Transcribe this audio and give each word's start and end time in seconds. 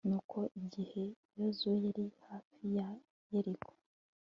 nuko 0.07 0.37
igihe 0.61 1.03
yozuwe 1.37 1.77
yari 1.85 2.05
hafi 2.27 2.61
ya 2.77 2.87
yeriko 3.31 3.71